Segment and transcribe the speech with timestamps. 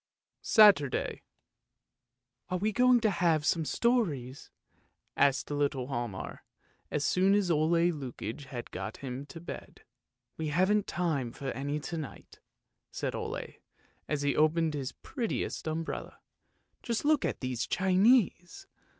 [0.41, 1.21] SATURDAY"
[2.49, 4.49] Are we going to have some stories?"
[5.15, 6.39] asked little Hialmar,
[6.89, 9.83] as soon as Ole Lukoie had got him to bed."
[10.39, 12.39] We haven't time for any to night,"
[12.89, 13.57] said Ole,
[14.07, 16.17] as he opened his prettiest umbrella."
[16.81, 18.65] Just look at these Chinese!